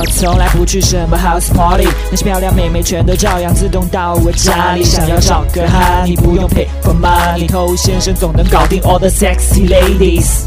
[0.00, 4.82] 我从来不去什么 house party，那些漂亮妹妹全都照样自动到我家里。
[4.82, 10.44] 想要找个哈，你不用 pay for money，偷先生总能搞定 all the sexy ladies。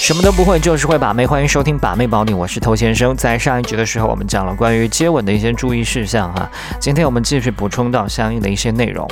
[0.00, 1.26] 什么都不会，就是会把妹。
[1.26, 3.14] 欢迎收听《把妹宝典》，我是偷先生。
[3.14, 6.50] 在上一集的时候，我们讲了关于接吻的一些注意事项哈。
[6.80, 9.06] 今天我们继续补充到相应的一些内容。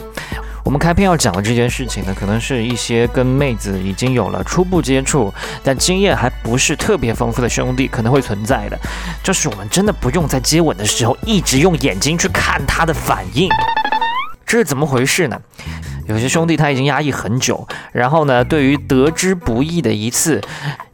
[0.64, 5.32] 我们开篇要讲的这件事情呢，可能是一些跟妹子已经有了初步接触，
[5.62, 8.78] 但经验还不是特别丰富的兄弟可能会存在的，
[9.22, 13.50] 就是我们真的不用在接吻的时候一直用眼睛去看他的反应，
[14.46, 15.38] 这是怎么回事呢？
[16.06, 20.40] 有些兄弟他已经压抑很久，然后呢，对于得之不易的一次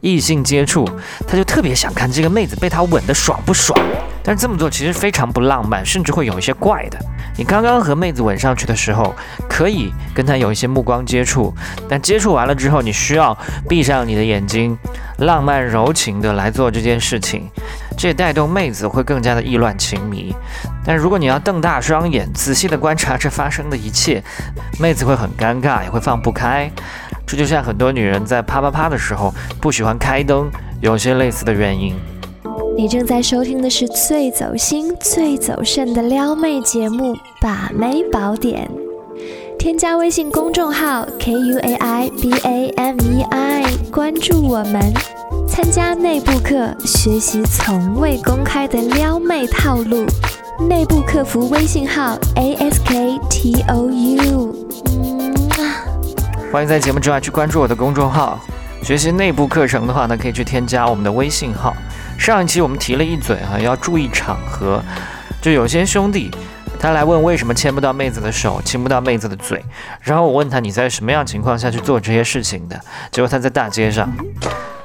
[0.01, 0.87] 异性接触，
[1.25, 3.77] 他就特别想看这个妹子被他吻得爽不爽。
[4.23, 6.99] 但是这么做其实非常不浪漫，甚至会有一些怪的。
[7.37, 9.15] 你刚刚和妹子吻上去的时候，
[9.49, 11.53] 可以跟她有一些目光接触，
[11.89, 13.35] 但接触完了之后，你需要
[13.67, 14.77] 闭上你的眼睛，
[15.17, 17.49] 浪漫柔情的来做这件事情，
[17.97, 20.35] 这也带动妹子会更加的意乱情迷。
[20.85, 24.23] 但如果你要瞪大双眼，仔细的观察这发生的一切，
[24.79, 26.69] 妹子会很尴尬，也会放不开。
[27.25, 30.51] 这就像很多女人在啪啪啪的时候不喜欢开灯，
[30.81, 31.95] 有些类似的原因。
[32.77, 38.67] 你正在收听的是最走心、最走肾的撩妹节目《把妹宝典》，
[39.59, 44.81] 添加微信公众号 k u a i b a m e i，关注我们，
[45.47, 50.05] 参加内部课，学习从未公开的撩妹套路。
[50.67, 54.55] 内部客服微信号 a s k t o u。
[56.51, 58.39] 欢迎在节目之外去关注我的公众号，
[58.83, 61.73] 学习内部课程的话呢，可以去添加我们的微信号。
[62.21, 64.79] 上一期我们提了一嘴哈，要注意场合。
[65.41, 66.29] 就有些兄弟，
[66.79, 69.65] 他来问为什么牵不到妹子的手，亲不到妹子的嘴。
[70.01, 72.79] 然后我问他你在什么样情况下去做这些事情的？
[73.09, 74.07] 结果他在大街上。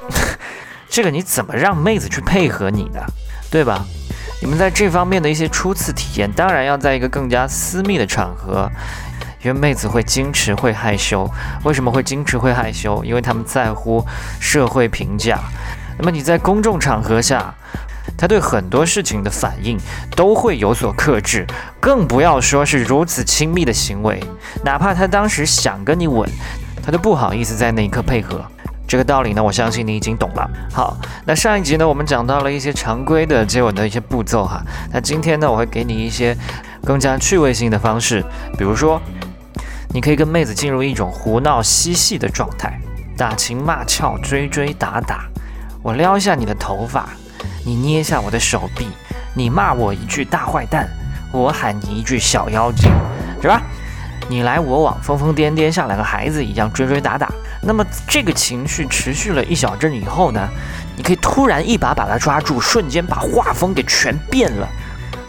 [0.89, 3.05] 这个你怎么让妹子去配合你的，
[3.51, 3.85] 对吧？
[4.41, 8.67] 你们在这方面的一些初次体验，当然要在一个更加私密的场合，
[9.43, 11.29] 因为妹子会矜持会害羞。
[11.63, 13.03] 为什么会矜持会害羞？
[13.05, 14.03] 因为他们在乎
[14.39, 15.39] 社会评价。
[15.97, 17.53] 那么你在公众场合下，
[18.17, 19.77] 他对很多事情的反应
[20.15, 21.45] 都会有所克制，
[21.79, 24.23] 更不要说是如此亲密的行为。
[24.63, 26.29] 哪怕他当时想跟你吻，
[26.83, 28.45] 他都不好意思在那一刻配合。
[28.87, 30.49] 这个道理呢，我相信你已经懂了。
[30.71, 34.63] 好，那上一集呢，我们讲到了一些常规的接吻的一些步骤哈。
[34.93, 36.33] 那今天呢，我会给你一些
[36.85, 38.23] 更加趣味性的方式，
[38.57, 39.01] 比如说，
[39.89, 42.79] 你可以跟妹子进入一种胡闹嬉戏的状态，
[43.17, 45.27] 打情骂俏，追追打打。
[45.81, 47.09] 我撩一下你的头发，
[47.63, 48.87] 你捏一下我的手臂，
[49.33, 50.87] 你骂我一句大坏蛋，
[51.31, 52.91] 我喊你一句小妖精，
[53.41, 53.61] 是吧？
[54.29, 57.31] 你来我往，疯疯癫癫，像两个孩子一样追追打打。
[57.61, 60.49] 那么这个情绪持续了一小阵以后呢，
[60.97, 64.67] 你可以突然一把把他抓住，瞬间把画风给全变了。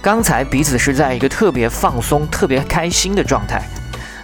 [0.02, 3.62] 刚才彼此是在一个特别放松、特别开心的状态，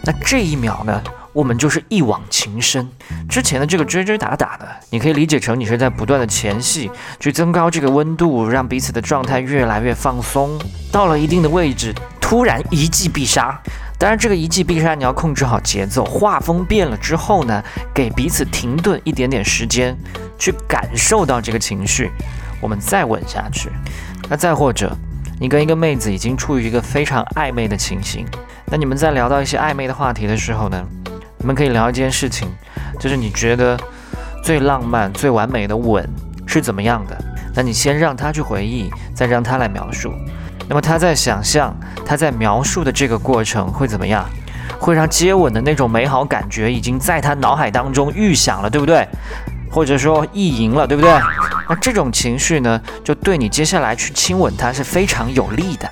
[0.03, 1.03] 那这一秒呢？
[1.35, 2.89] 我们就是一往情深。
[3.29, 6.91] 之前的这个追追打打的，你可以理解成你是在不断的前戏，
[7.21, 10.59] 去增高这个温度，让彼此的状态越来越放松。
[10.93, 13.61] 到了一定的位置，突然一记必杀。
[13.99, 16.05] 当然，这个一记必杀你要控制好节奏。
[16.05, 17.63] 画风变了之后呢，
[17.93, 19.97] 给彼此停顿一点点时间，
[20.39, 22.11] 去感受到这个情绪，
[22.61, 23.71] 我们再吻下去。
[24.29, 24.97] 那再或者，
[25.41, 28.27] 你跟一个妹子已经处于一个非常暧昧的情形，
[28.67, 30.85] 那你们在聊到一些暧昧的话题的时候呢？
[31.45, 32.49] 你们可以聊一件事情，
[32.99, 33.79] 就是你觉得
[34.43, 36.03] 最浪漫、最完美的吻
[36.47, 37.15] 是怎么样的？
[37.55, 40.11] 那你先让他去回忆，再让他来描述。
[40.67, 44.25] 那么他在想象、他在描述的这个过程会怎么样？
[44.81, 49.07] 会让接吻的那种美好感觉已经在他脑海当中预想了，对不对？
[49.71, 51.13] 或者说意淫了，对不对？
[51.69, 55.87] 那这种情绪呢，就对你接下来去亲吻他是非常有利的。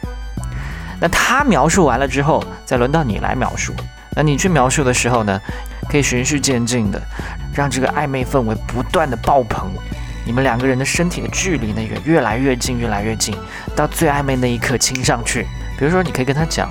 [0.99, 3.75] 那他描述完了之后，再轮到你来描述。
[4.15, 5.41] 那你去描述的时候呢，
[5.89, 7.01] 可以循序渐进的，
[7.55, 9.71] 让这个暧昧氛围不断的爆棚，
[10.27, 13.35] 你们两个人的身体的距离呢也越来越近，越来越近，
[13.75, 15.47] 到最暧昧那一刻亲上去。
[15.79, 16.71] 比如说，你可以跟他讲，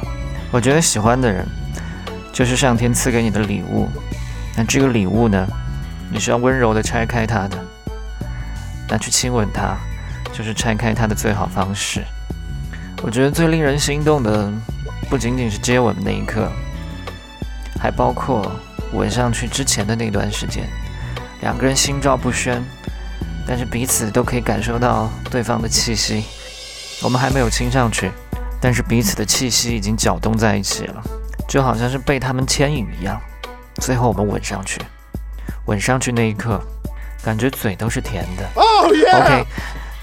[0.52, 1.46] 我觉得喜欢的人
[2.32, 3.90] 就是上天赐给你的礼物，
[4.56, 5.48] 那这个礼物呢，
[6.12, 7.58] 你是要温柔的拆开它的，
[8.88, 9.76] 那去亲吻他，
[10.32, 12.04] 就是拆开它的最好方式。
[13.02, 14.52] 我觉得最令人心动的，
[15.10, 16.48] 不仅仅是接吻的那一刻。
[17.82, 18.46] 还包括
[18.94, 20.70] 吻上去之前的那段时间，
[21.42, 22.64] 两个人心照不宣，
[23.48, 26.24] 但是彼此都可以感受到对方的气息。
[27.02, 28.12] 我们还没有亲上去，
[28.62, 31.02] 但是彼此的气息已经搅动在一起了，
[31.48, 33.20] 就好像是被他们牵引一样。
[33.76, 34.80] 最后我们吻上去，
[35.66, 36.62] 吻上去那一刻，
[37.24, 38.48] 感觉嘴都是甜的。
[38.56, 39.44] OK，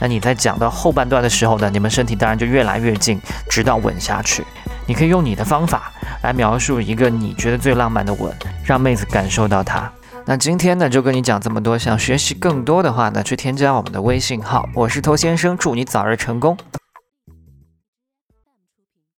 [0.01, 4.45] 那你在讲到后半段的时候呢，你们身体当然就越来越近，直到吻下去。
[4.87, 5.93] 你可以用你的方法
[6.23, 8.33] 来描述一个你觉得最浪漫的吻，
[8.65, 9.91] 让妹子感受到它。
[10.25, 11.79] 那今天呢，就跟你讲这么多。
[11.79, 14.69] 想学习更多的话呢，去添加我们的微信号。
[14.75, 16.57] 我是头先生，祝你早日成功。